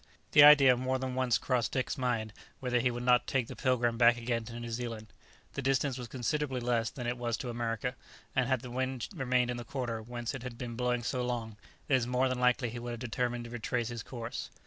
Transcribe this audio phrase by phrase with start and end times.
[0.31, 3.99] The idea more than once crossed Dick's mind whether he would not take the "Pilgrim"
[3.99, 5.13] back again to New Zealand;
[5.53, 7.93] the distance was considerably less than it was to America,
[8.35, 11.55] and had the wind remained in the quarter whence it had been blowing so long,
[11.87, 14.49] it is more than likely he would have determined to retrace his course.